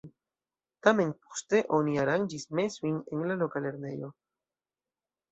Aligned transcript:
Tamen 0.85 1.09
poste 1.25 1.59
oni 1.79 1.99
aranĝis 2.03 2.45
mesojn 2.59 2.95
en 3.17 3.21
la 3.33 3.35
loka 3.43 3.61
lernejo. 3.67 4.09